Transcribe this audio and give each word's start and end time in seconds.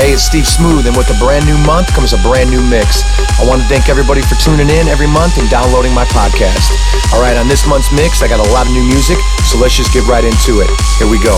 Hey, 0.00 0.16
it's 0.16 0.24
Steve 0.24 0.48
Smooth, 0.48 0.86
and 0.86 0.96
with 0.96 1.12
a 1.12 1.18
brand 1.20 1.44
new 1.44 1.58
month 1.68 1.92
comes 1.92 2.14
a 2.14 2.20
brand 2.24 2.48
new 2.48 2.64
mix. 2.64 3.04
I 3.36 3.44
want 3.44 3.60
to 3.60 3.68
thank 3.68 3.90
everybody 3.90 4.22
for 4.22 4.34
tuning 4.36 4.70
in 4.70 4.88
every 4.88 5.06
month 5.06 5.36
and 5.36 5.44
downloading 5.50 5.92
my 5.92 6.06
podcast. 6.06 6.72
All 7.12 7.20
right, 7.20 7.36
on 7.36 7.48
this 7.48 7.66
month's 7.68 7.92
mix, 7.92 8.22
I 8.22 8.26
got 8.26 8.40
a 8.40 8.50
lot 8.50 8.64
of 8.64 8.72
new 8.72 8.82
music, 8.82 9.18
so 9.44 9.58
let's 9.58 9.76
just 9.76 9.92
get 9.92 10.08
right 10.08 10.24
into 10.24 10.64
it. 10.64 10.72
Here 10.96 11.04
we 11.06 11.22
go. 11.22 11.36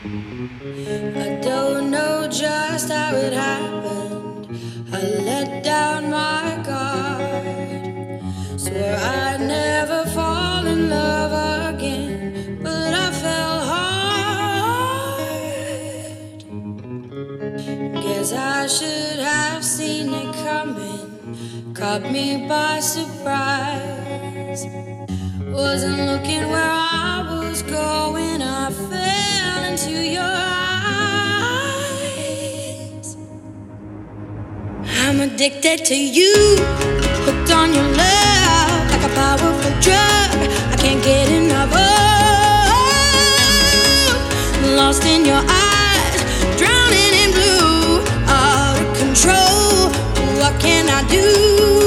I 0.00 1.40
don't 1.42 1.90
know 1.90 2.28
just 2.30 2.88
how 2.88 3.16
it 3.16 3.32
happened. 3.32 4.46
I 4.92 5.00
let 5.02 5.64
down 5.64 6.08
my 6.10 6.62
guard. 6.64 8.22
Swear 8.60 8.96
I'd 8.96 9.40
never 9.40 10.04
fall 10.10 10.64
in 10.66 10.88
love 10.88 11.74
again, 11.74 12.60
but 12.62 12.94
I 12.94 13.10
fell 13.10 13.60
hard. 13.72 14.04
Guess 17.94 18.32
I 18.32 18.68
should 18.68 19.18
have 19.18 19.64
seen 19.64 20.14
it 20.14 20.32
coming, 20.44 21.74
caught 21.74 22.08
me 22.08 22.46
by 22.46 22.78
surprise. 22.78 24.64
Wasn't 25.40 25.98
looking 26.06 26.48
where 26.50 26.70
I 26.70 27.26
was 27.28 27.62
going, 27.62 28.37
I'm 35.08 35.20
addicted 35.20 35.84
to 35.86 35.96
you, 35.96 36.56
hooked 37.24 37.50
on 37.50 37.74
your 37.74 37.82
love, 37.82 38.90
like 38.90 39.02
a 39.02 39.08
powerful 39.14 39.72
drug. 39.80 40.36
I 40.72 40.76
can't 40.78 41.02
get 41.02 41.28
enough 41.30 41.72
of. 41.72 41.78
Lost 44.76 45.04
in 45.04 45.24
your 45.24 45.42
eyes, 45.42 46.22
drowning 46.58 47.14
in 47.22 47.30
blue, 47.32 48.02
out 48.28 48.78
of 48.80 48.96
control. 48.96 49.90
What 50.38 50.60
can 50.60 50.88
I 50.88 51.02
do? 51.08 51.77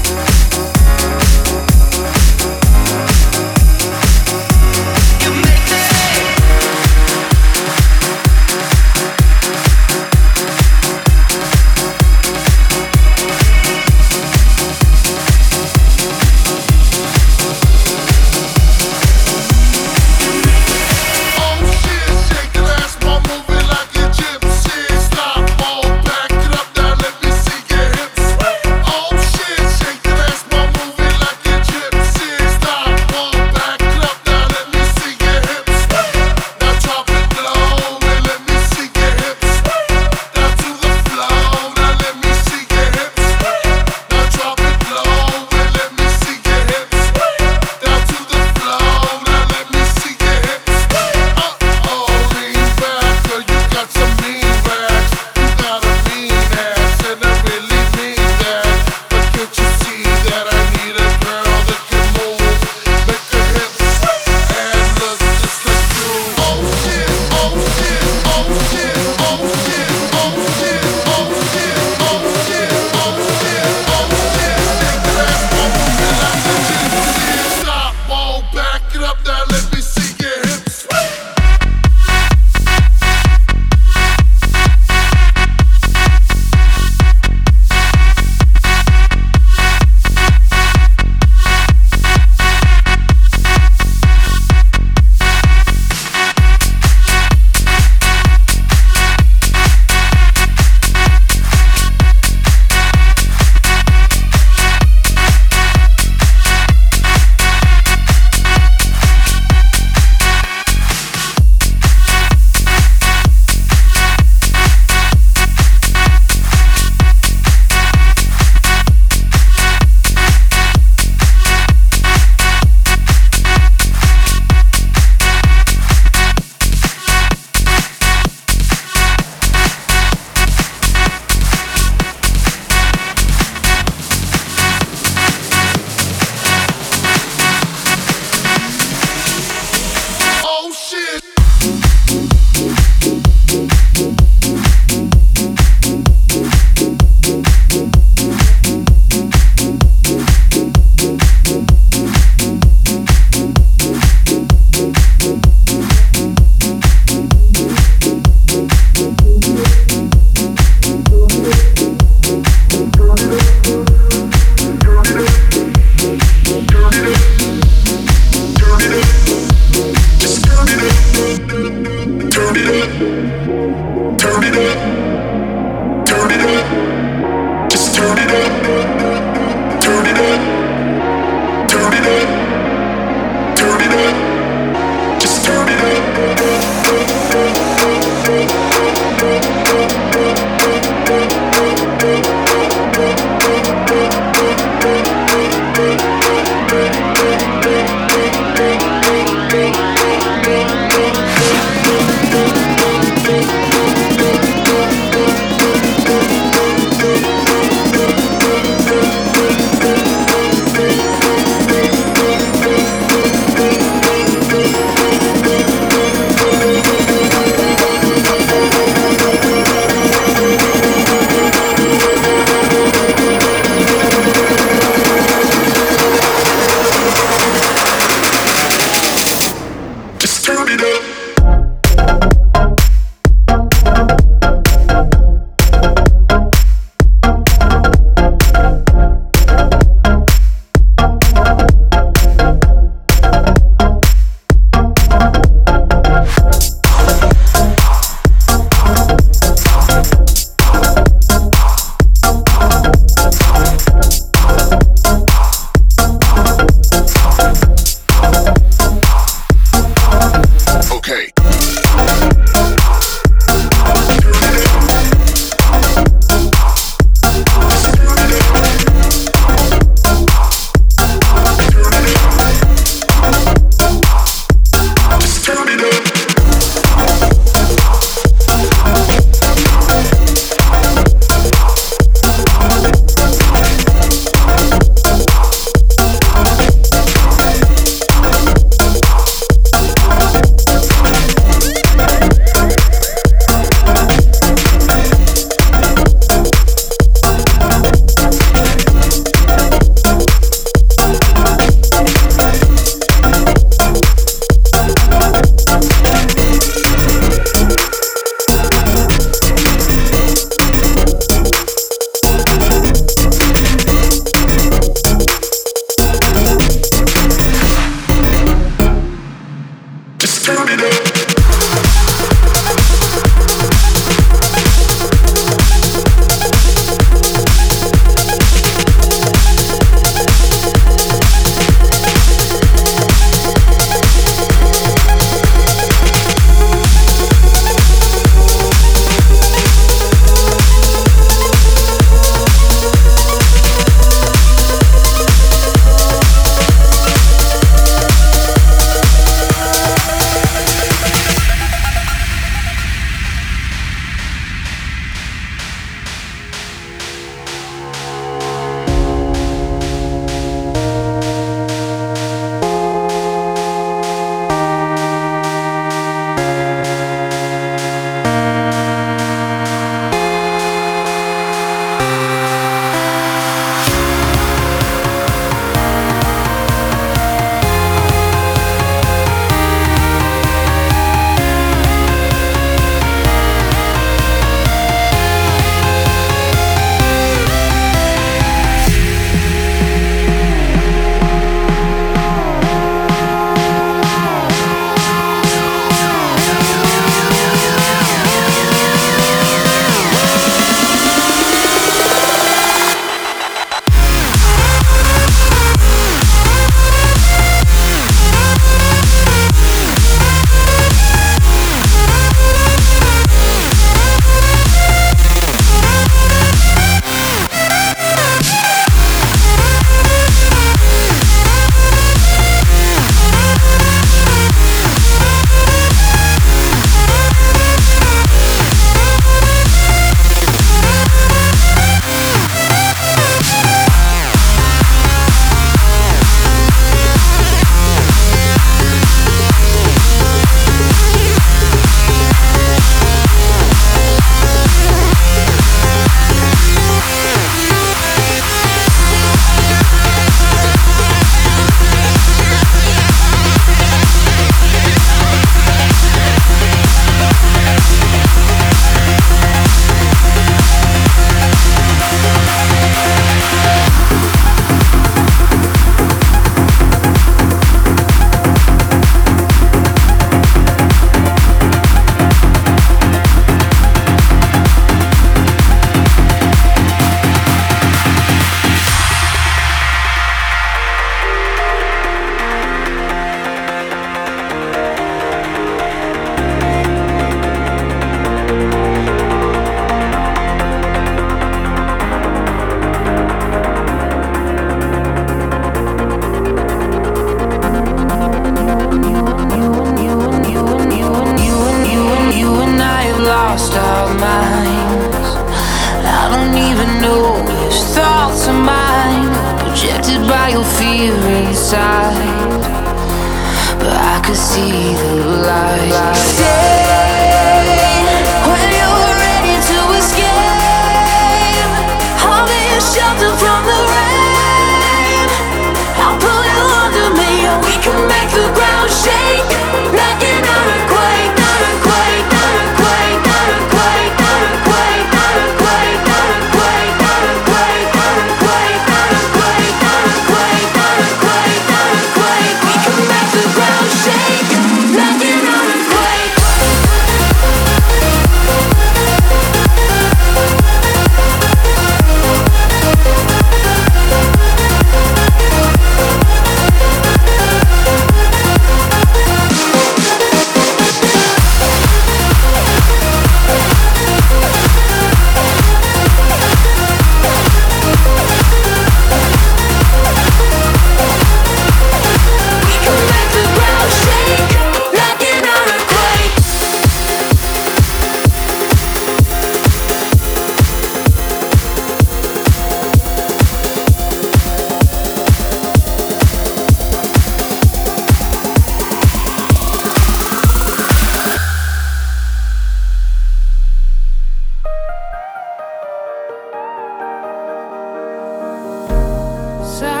outside 599.71 600.00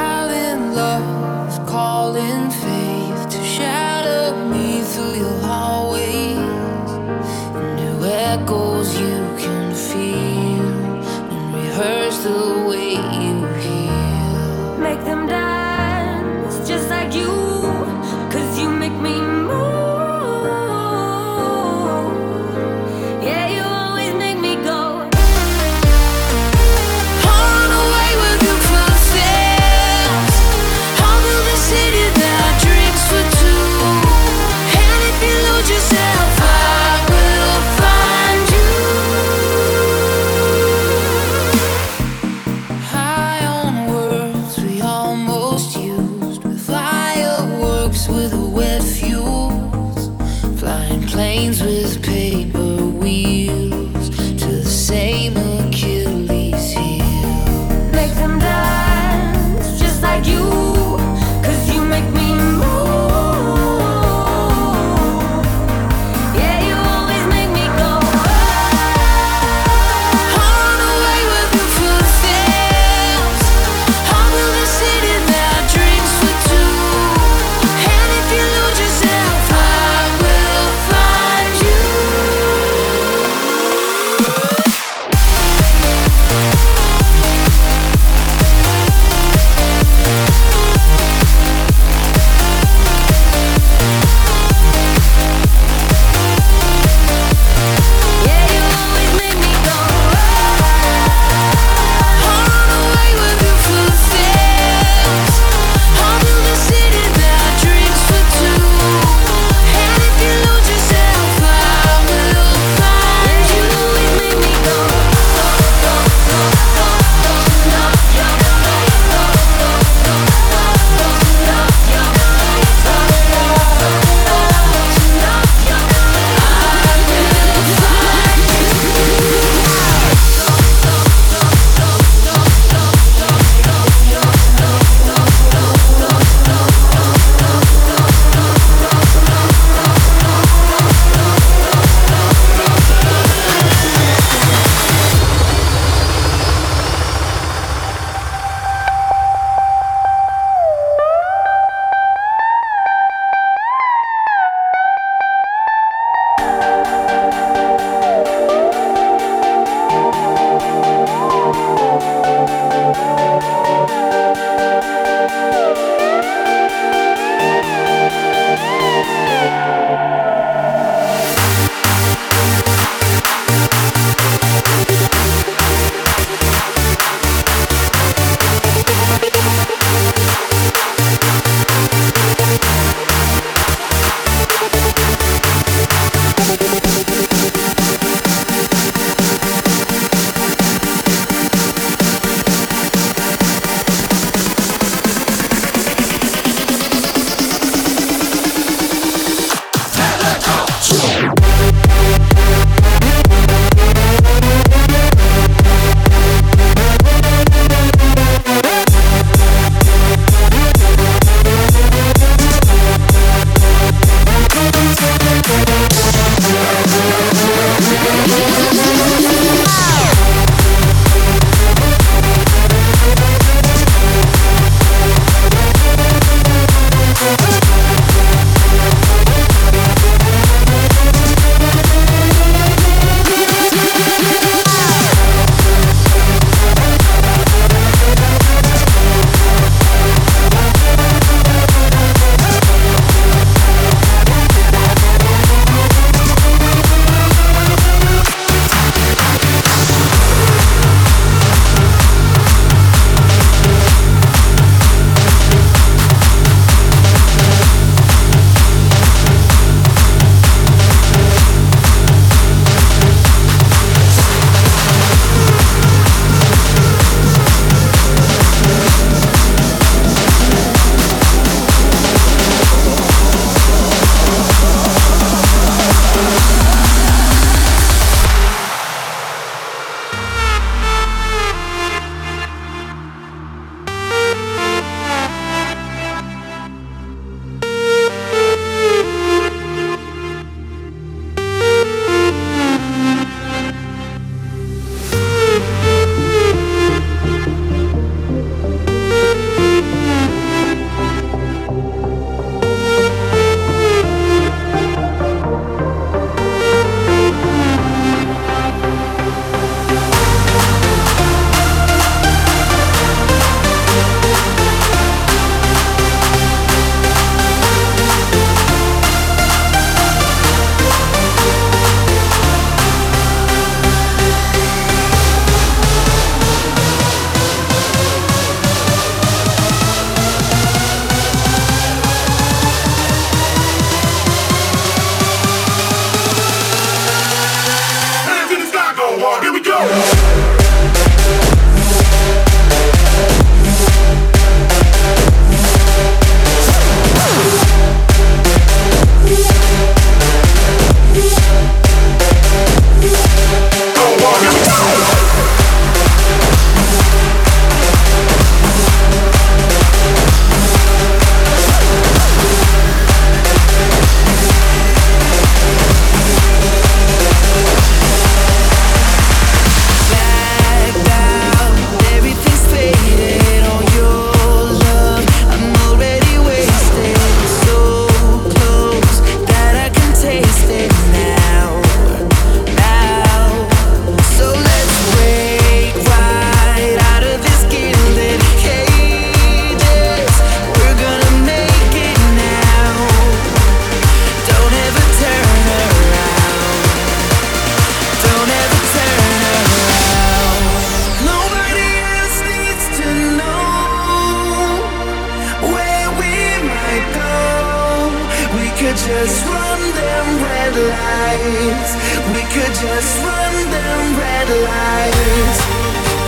just 409.23 409.45
run 409.45 409.81
them 409.93 410.27
red 410.41 410.75
lights. 410.75 411.93
We 412.33 412.41
could 412.53 412.73
just 412.73 413.11
run 413.21 413.53
them 413.69 414.17
red 414.17 414.49
lights. 414.49 415.59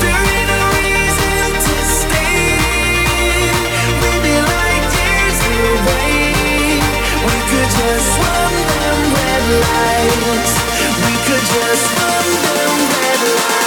There 0.03 0.23
ain't 0.37 0.49
no 0.53 0.63
reason 0.77 1.47
to 1.65 1.75
stay. 1.89 2.53
We'll 3.97 4.21
be 4.21 4.37
like 4.53 4.85
years 5.01 5.39
away. 5.57 6.21
We 7.29 7.37
could 7.49 7.69
just 7.81 8.09
run 8.21 8.53
them 8.73 8.99
red 9.17 9.45
lights. 9.65 10.53
We 11.01 11.13
could 11.25 11.45
just 11.57 11.85
run 11.97 12.27
them 12.45 12.73
red 12.93 13.21
lights. 13.41 13.62